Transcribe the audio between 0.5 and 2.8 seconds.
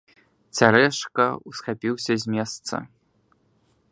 Цярэшка ўсхапіўся з месца.